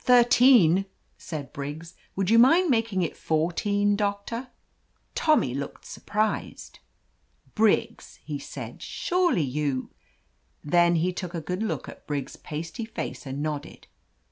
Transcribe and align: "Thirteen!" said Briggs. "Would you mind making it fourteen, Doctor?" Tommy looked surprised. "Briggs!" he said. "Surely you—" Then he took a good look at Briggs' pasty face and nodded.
"Thirteen!" 0.00 0.86
said 1.16 1.52
Briggs. 1.52 1.94
"Would 2.16 2.28
you 2.28 2.40
mind 2.40 2.70
making 2.70 3.02
it 3.02 3.16
fourteen, 3.16 3.94
Doctor?" 3.94 4.48
Tommy 5.14 5.54
looked 5.54 5.84
surprised. 5.84 6.80
"Briggs!" 7.54 8.18
he 8.24 8.40
said. 8.40 8.82
"Surely 8.82 9.42
you—" 9.44 9.92
Then 10.64 10.96
he 10.96 11.12
took 11.12 11.34
a 11.34 11.40
good 11.40 11.62
look 11.62 11.88
at 11.88 12.04
Briggs' 12.04 12.34
pasty 12.34 12.84
face 12.84 13.26
and 13.26 13.40
nodded. 13.40 13.86